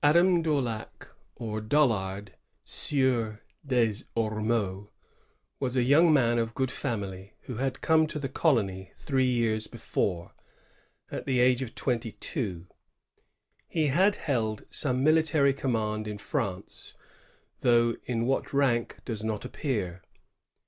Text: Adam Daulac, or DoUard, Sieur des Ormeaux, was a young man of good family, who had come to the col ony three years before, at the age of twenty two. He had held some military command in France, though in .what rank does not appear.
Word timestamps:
Adam 0.00 0.42
Daulac, 0.44 1.08
or 1.34 1.60
DoUard, 1.60 2.34
Sieur 2.64 3.40
des 3.66 4.04
Ormeaux, 4.14 4.90
was 5.58 5.74
a 5.74 5.82
young 5.82 6.12
man 6.12 6.38
of 6.38 6.54
good 6.54 6.70
family, 6.70 7.34
who 7.46 7.56
had 7.56 7.80
come 7.80 8.06
to 8.06 8.20
the 8.20 8.28
col 8.28 8.60
ony 8.60 8.92
three 9.00 9.24
years 9.28 9.66
before, 9.66 10.34
at 11.10 11.26
the 11.26 11.40
age 11.40 11.62
of 11.62 11.74
twenty 11.74 12.12
two. 12.12 12.68
He 13.66 13.88
had 13.88 14.14
held 14.14 14.64
some 14.70 15.02
military 15.02 15.52
command 15.52 16.06
in 16.06 16.18
France, 16.18 16.94
though 17.62 17.96
in 18.04 18.24
.what 18.24 18.52
rank 18.52 18.98
does 19.04 19.24
not 19.24 19.44
appear. 19.44 20.04